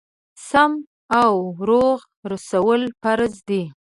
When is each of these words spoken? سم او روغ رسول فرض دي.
سم 0.49 0.71
او 1.21 1.33
روغ 1.69 1.99
رسول 2.31 2.81
فرض 3.01 3.33
دي. 3.49 3.61